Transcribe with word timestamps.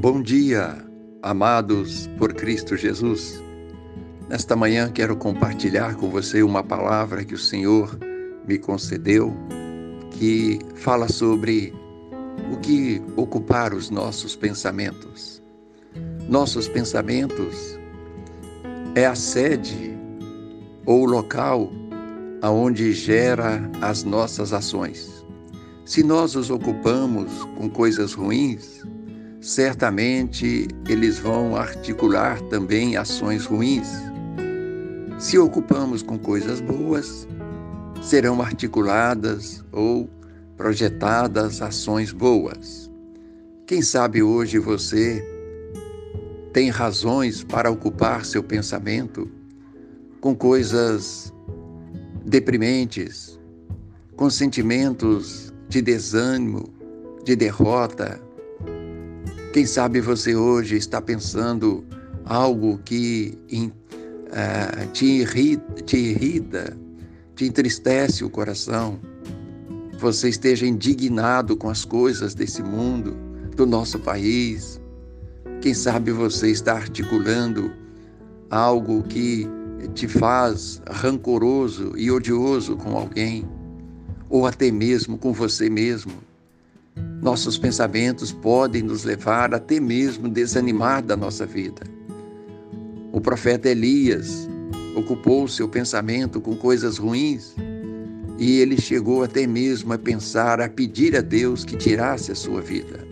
Bom 0.00 0.22
dia, 0.22 0.82
amados 1.22 2.08
por 2.16 2.32
Cristo 2.32 2.74
Jesus. 2.74 3.38
Nesta 4.30 4.56
manhã 4.56 4.90
quero 4.90 5.14
compartilhar 5.14 5.94
com 5.96 6.08
você 6.08 6.42
uma 6.42 6.64
palavra 6.64 7.22
que 7.22 7.34
o 7.34 7.38
Senhor 7.38 7.98
me 8.48 8.58
concedeu, 8.58 9.30
que 10.12 10.58
fala 10.76 11.06
sobre 11.06 11.74
o 12.50 12.56
que 12.56 13.02
ocupar 13.14 13.74
os 13.74 13.90
nossos 13.90 14.34
pensamentos. 14.34 15.42
Nossos 16.26 16.66
pensamentos 16.66 17.78
é 18.94 19.04
a 19.04 19.14
sede 19.14 19.98
ou 20.86 21.02
o 21.02 21.10
local 21.10 21.70
aonde 22.40 22.94
gera 22.94 23.70
as 23.82 24.02
nossas 24.02 24.54
ações. 24.54 25.26
Se 25.84 26.02
nós 26.02 26.36
os 26.36 26.48
ocupamos 26.48 27.44
com 27.58 27.68
coisas 27.68 28.14
ruins, 28.14 28.82
certamente 29.40 30.68
eles 30.88 31.18
vão 31.18 31.56
articular 31.56 32.40
também 32.42 32.96
ações 32.96 33.46
ruins. 33.46 33.88
Se 35.18 35.38
ocupamos 35.38 36.02
com 36.02 36.18
coisas 36.18 36.60
boas, 36.60 37.26
serão 38.02 38.40
articuladas 38.40 39.64
ou 39.72 40.08
projetadas 40.56 41.62
ações 41.62 42.12
boas. 42.12 42.90
Quem 43.66 43.80
sabe 43.82 44.22
hoje 44.22 44.58
você 44.58 45.24
tem 46.52 46.68
razões 46.68 47.42
para 47.42 47.70
ocupar 47.70 48.24
seu 48.24 48.42
pensamento 48.42 49.30
com 50.20 50.34
coisas 50.34 51.32
deprimentes, 52.26 53.38
com 54.16 54.28
sentimentos 54.28 55.52
de 55.68 55.80
desânimo, 55.80 56.68
de 57.24 57.36
derrota, 57.36 58.20
quem 59.52 59.66
sabe 59.66 60.00
você 60.00 60.34
hoje 60.34 60.76
está 60.76 61.02
pensando 61.02 61.84
algo 62.24 62.78
que 62.84 63.36
uh, 63.52 64.86
te, 64.92 65.06
irrita, 65.06 65.82
te 65.82 65.96
irrita, 65.96 66.76
te 67.34 67.46
entristece 67.46 68.24
o 68.24 68.30
coração. 68.30 69.00
Você 69.98 70.28
esteja 70.28 70.66
indignado 70.66 71.56
com 71.56 71.68
as 71.68 71.84
coisas 71.84 72.32
desse 72.32 72.62
mundo, 72.62 73.16
do 73.56 73.66
nosso 73.66 73.98
país. 73.98 74.80
Quem 75.60 75.74
sabe 75.74 76.12
você 76.12 76.50
está 76.50 76.74
articulando 76.74 77.72
algo 78.50 79.02
que 79.02 79.48
te 79.94 80.06
faz 80.06 80.80
rancoroso 80.88 81.92
e 81.96 82.10
odioso 82.10 82.76
com 82.76 82.96
alguém, 82.96 83.44
ou 84.28 84.46
até 84.46 84.70
mesmo 84.70 85.18
com 85.18 85.32
você 85.32 85.68
mesmo. 85.68 86.29
Nossos 87.22 87.58
pensamentos 87.58 88.32
podem 88.32 88.82
nos 88.82 89.04
levar 89.04 89.54
até 89.54 89.78
mesmo 89.78 90.28
desanimar 90.28 91.02
da 91.02 91.16
nossa 91.16 91.44
vida. 91.44 91.82
O 93.12 93.20
profeta 93.20 93.68
Elias 93.68 94.48
ocupou 94.94 95.46
seu 95.46 95.68
pensamento 95.68 96.40
com 96.40 96.56
coisas 96.56 96.98
ruins 96.98 97.54
e 98.38 98.58
ele 98.58 98.80
chegou 98.80 99.22
até 99.22 99.46
mesmo 99.46 99.92
a 99.92 99.98
pensar, 99.98 100.60
a 100.60 100.68
pedir 100.68 101.14
a 101.16 101.20
Deus 101.20 101.64
que 101.64 101.76
tirasse 101.76 102.32
a 102.32 102.34
sua 102.34 102.62
vida. 102.62 103.06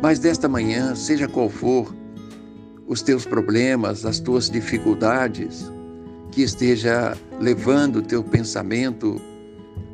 Mas 0.00 0.18
desta 0.18 0.48
manhã, 0.48 0.94
seja 0.94 1.28
qual 1.28 1.50
for 1.50 1.94
os 2.86 3.02
teus 3.02 3.26
problemas, 3.26 4.06
as 4.06 4.18
tuas 4.18 4.48
dificuldades, 4.48 5.70
que 6.30 6.42
esteja 6.42 7.16
levando 7.38 7.96
o 7.96 8.02
teu 8.02 8.24
pensamento 8.24 9.20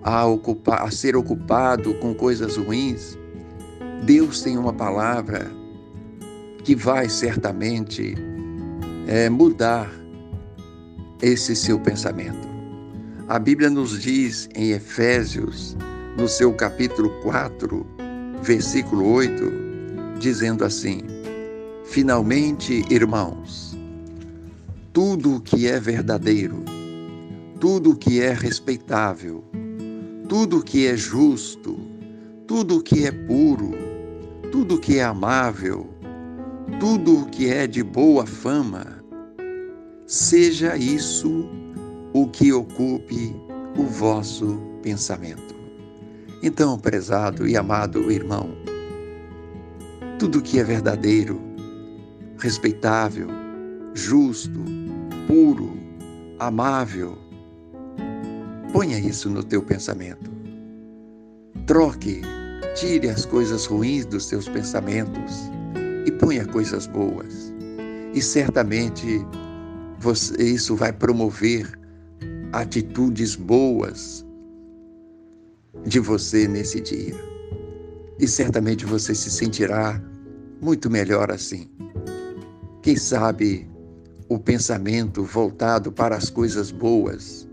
a, 0.02 0.26
ocupar, 0.26 0.82
a 0.82 0.90
ser 0.90 1.16
ocupado 1.16 1.94
com 1.94 2.14
coisas 2.14 2.56
ruins, 2.56 3.18
Deus 4.04 4.42
tem 4.42 4.56
uma 4.56 4.72
palavra 4.72 5.50
que 6.64 6.74
vai 6.74 7.08
certamente 7.08 8.14
é, 9.06 9.28
mudar 9.28 9.90
esse 11.22 11.56
seu 11.56 11.78
pensamento. 11.80 12.48
A 13.28 13.38
Bíblia 13.38 13.68
nos 13.68 14.00
diz 14.00 14.48
em 14.54 14.70
Efésios, 14.70 15.76
no 16.16 16.28
seu 16.28 16.52
capítulo 16.52 17.10
4, 17.22 17.86
versículo 18.42 19.12
8, 19.12 19.34
dizendo 20.18 20.64
assim: 20.64 21.02
Finalmente, 21.84 22.84
irmãos, 22.90 23.76
tudo 24.92 25.36
o 25.36 25.40
que 25.40 25.66
é 25.68 25.78
verdadeiro, 25.78 26.64
tudo 27.60 27.90
o 27.90 27.96
que 27.96 28.20
é 28.20 28.32
respeitável, 28.32 29.44
tudo 30.28 30.62
que 30.62 30.86
é 30.86 30.94
justo, 30.94 31.78
tudo 32.46 32.82
que 32.82 33.06
é 33.06 33.10
puro, 33.10 33.72
tudo 34.52 34.78
que 34.78 34.98
é 34.98 35.04
amável, 35.04 35.88
tudo 36.78 37.26
que 37.26 37.50
é 37.50 37.66
de 37.66 37.82
boa 37.82 38.26
fama, 38.26 39.02
seja 40.06 40.76
isso 40.76 41.48
o 42.12 42.28
que 42.28 42.52
ocupe 42.52 43.34
o 43.78 43.84
vosso 43.84 44.60
pensamento. 44.82 45.54
Então, 46.42 46.78
prezado 46.78 47.48
e 47.48 47.56
amado 47.56 48.12
irmão, 48.12 48.50
tudo 50.18 50.42
que 50.42 50.60
é 50.60 50.64
verdadeiro, 50.64 51.40
respeitável, 52.38 53.28
justo, 53.94 54.60
puro, 55.26 55.72
amável, 56.38 57.18
Ponha 58.72 58.98
isso 58.98 59.30
no 59.30 59.42
teu 59.42 59.62
pensamento. 59.62 60.30
Troque, 61.66 62.20
tire 62.74 63.08
as 63.08 63.24
coisas 63.24 63.64
ruins 63.64 64.04
dos 64.04 64.26
teus 64.26 64.46
pensamentos 64.46 65.50
e 66.06 66.12
ponha 66.12 66.46
coisas 66.46 66.86
boas. 66.86 67.52
E 68.14 68.20
certamente 68.20 69.24
você, 69.98 70.42
isso 70.42 70.76
vai 70.76 70.92
promover 70.92 71.66
atitudes 72.52 73.36
boas 73.36 74.24
de 75.86 75.98
você 75.98 76.46
nesse 76.46 76.80
dia. 76.80 77.14
E 78.18 78.28
certamente 78.28 78.84
você 78.84 79.14
se 79.14 79.30
sentirá 79.30 80.02
muito 80.60 80.90
melhor 80.90 81.30
assim. 81.30 81.70
Quem 82.82 82.96
sabe 82.96 83.68
o 84.28 84.38
pensamento 84.38 85.24
voltado 85.24 85.90
para 85.90 86.16
as 86.16 86.28
coisas 86.28 86.70
boas 86.70 87.47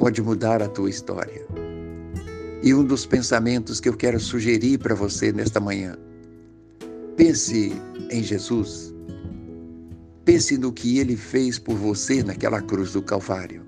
pode 0.00 0.22
mudar 0.22 0.62
a 0.62 0.68
tua 0.68 0.88
história. 0.88 1.46
E 2.62 2.74
um 2.74 2.82
dos 2.82 3.04
pensamentos 3.04 3.78
que 3.80 3.88
eu 3.88 3.96
quero 3.96 4.18
sugerir 4.18 4.78
para 4.78 4.94
você 4.94 5.30
nesta 5.30 5.60
manhã: 5.60 5.96
pense 7.16 7.72
em 8.10 8.22
Jesus. 8.22 8.94
Pense 10.24 10.56
no 10.56 10.72
que 10.72 10.98
ele 10.98 11.16
fez 11.16 11.58
por 11.58 11.76
você 11.76 12.22
naquela 12.22 12.62
cruz 12.62 12.92
do 12.92 13.02
Calvário. 13.02 13.62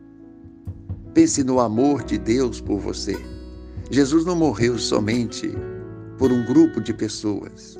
Pense 1.12 1.44
no 1.44 1.60
amor 1.60 2.02
de 2.02 2.16
Deus 2.16 2.60
por 2.60 2.78
você. 2.78 3.16
Jesus 3.90 4.24
não 4.24 4.36
morreu 4.36 4.78
somente 4.78 5.52
por 6.16 6.32
um 6.32 6.46
grupo 6.46 6.80
de 6.80 6.94
pessoas. 6.94 7.78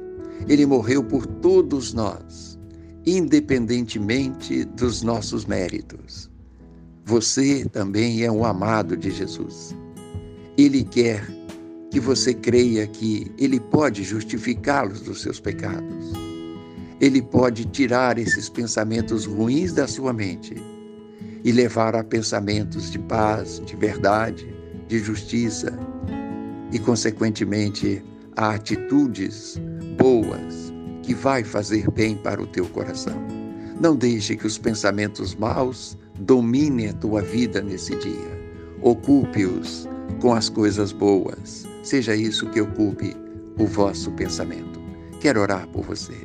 Ele 0.49 0.67
morreu 0.67 1.03
por 1.03 1.25
todos 1.27 1.95
nós, 1.95 2.59
independentemente 3.07 4.65
dos 4.65 5.03
nossos 5.03 5.47
méritos. 5.47 6.32
Você 7.05 7.65
também 7.73 8.23
é 8.23 8.31
um 8.31 8.45
amado 8.45 8.97
de 8.97 9.11
Jesus. 9.11 9.75
Ele 10.57 10.85
quer 10.85 11.27
que 11.91 11.99
você 11.99 12.33
creia 12.33 12.87
que 12.87 13.31
Ele 13.37 13.59
pode 13.59 14.05
justificá-los 14.05 15.01
dos 15.01 15.21
seus 15.21 15.41
pecados. 15.41 16.13
Ele 17.01 17.21
pode 17.21 17.65
tirar 17.67 18.19
esses 18.19 18.49
pensamentos 18.49 19.27
ruins 19.27 19.73
da 19.73 19.89
sua 19.89 20.13
mente 20.13 20.55
e 21.45 21.51
levar 21.51 21.97
a 21.97 22.05
pensamentos 22.05 22.91
de 22.93 22.99
paz, 23.01 23.61
de 23.67 23.75
verdade, 23.75 24.47
de 24.87 25.01
justiça 25.01 25.77
e, 26.71 26.79
consequentemente, 26.79 28.03
a 28.37 28.51
atitudes 28.51 29.61
boas 29.99 30.73
que 31.03 31.15
vai 31.15 31.43
fazer 31.43 31.91
bem 31.91 32.17
para 32.17 32.41
o 32.41 32.47
teu 32.47 32.67
coração. 32.67 33.21
Não 33.81 33.97
deixe 33.97 34.37
que 34.37 34.47
os 34.47 34.57
pensamentos 34.57 35.35
maus 35.35 35.99
domine 36.23 36.89
a 36.89 36.93
tua 36.95 37.21
vida 37.21 37.61
nesse 37.61 37.95
dia. 37.97 38.43
Ocupe-os 38.81 39.89
com 40.21 40.33
as 40.33 40.49
coisas 40.49 40.93
boas. 40.93 41.67
Seja 41.83 42.15
isso 42.15 42.49
que 42.51 42.61
ocupe 42.61 43.17
o 43.59 43.67
vosso 43.67 44.11
pensamento. 44.13 44.81
Quero 45.21 45.41
orar 45.41 45.67
por 45.69 45.85
você. 45.85 46.17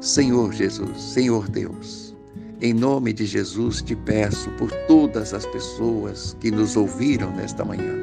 Senhor 0.00 0.52
Jesus, 0.52 1.00
Senhor 1.00 1.48
Deus, 1.48 2.14
em 2.60 2.74
nome 2.74 3.12
de 3.12 3.24
Jesus 3.24 3.80
te 3.80 3.96
peço 3.96 4.50
por 4.52 4.70
todas 4.86 5.32
as 5.32 5.46
pessoas 5.46 6.36
que 6.40 6.50
nos 6.50 6.76
ouviram 6.76 7.34
nesta 7.34 7.64
manhã. 7.64 7.94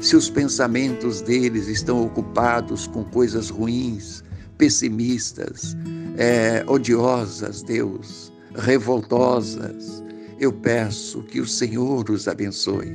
Se 0.00 0.16
os 0.16 0.28
pensamentos 0.28 1.20
deles 1.20 1.68
estão 1.68 2.04
ocupados 2.04 2.88
com 2.88 3.04
coisas 3.04 3.48
ruins, 3.50 4.24
pessimistas, 4.58 5.76
é, 6.16 6.64
odiosas, 6.66 7.62
Deus, 7.62 8.32
revoltosas, 8.56 10.02
eu 10.42 10.52
peço 10.52 11.22
que 11.22 11.40
o 11.40 11.46
Senhor 11.46 12.10
os 12.10 12.26
abençoe, 12.26 12.92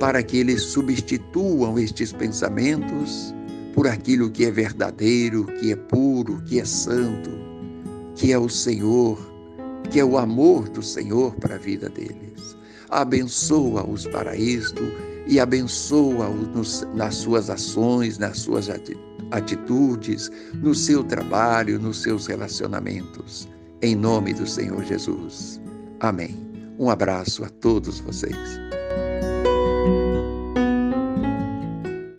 para 0.00 0.22
que 0.22 0.38
eles 0.38 0.62
substituam 0.62 1.78
estes 1.78 2.14
pensamentos 2.14 3.34
por 3.74 3.86
aquilo 3.86 4.30
que 4.30 4.46
é 4.46 4.50
verdadeiro, 4.50 5.44
que 5.60 5.70
é 5.70 5.76
puro, 5.76 6.42
que 6.46 6.58
é 6.58 6.64
santo, 6.64 7.30
que 8.14 8.32
é 8.32 8.38
o 8.38 8.48
Senhor, 8.48 9.18
que 9.90 10.00
é 10.00 10.04
o 10.04 10.16
amor 10.16 10.66
do 10.70 10.82
Senhor 10.82 11.34
para 11.34 11.56
a 11.56 11.58
vida 11.58 11.90
deles. 11.90 12.56
Abençoa-os 12.88 14.06
para 14.06 14.34
isto 14.34 14.82
e 15.26 15.38
abençoa-os 15.38 16.86
nas 16.94 17.16
suas 17.16 17.50
ações, 17.50 18.16
nas 18.16 18.38
suas 18.38 18.70
atitudes, 19.30 20.30
no 20.54 20.74
seu 20.74 21.04
trabalho, 21.04 21.78
nos 21.78 22.00
seus 22.00 22.26
relacionamentos. 22.26 23.46
Em 23.82 23.94
nome 23.94 24.32
do 24.32 24.46
Senhor 24.46 24.82
Jesus. 24.84 25.60
Amém. 26.00 26.47
Um 26.78 26.88
abraço 26.88 27.44
a 27.44 27.48
todos 27.48 27.98
vocês. 27.98 28.77